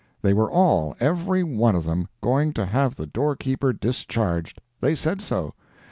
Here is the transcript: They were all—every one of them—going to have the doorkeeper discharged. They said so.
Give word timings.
They 0.23 0.33
were 0.33 0.49
all—every 0.49 1.43
one 1.43 1.75
of 1.75 1.83
them—going 1.85 2.53
to 2.53 2.65
have 2.65 2.95
the 2.95 3.05
doorkeeper 3.05 3.71
discharged. 3.71 4.59
They 4.79 4.95
said 4.95 5.21
so. 5.21 5.53